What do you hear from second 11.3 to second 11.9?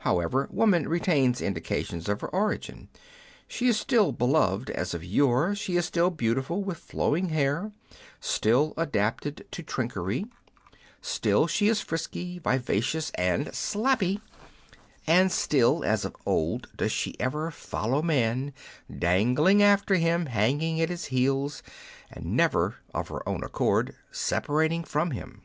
Ii6 r L What are Women Made Of? she is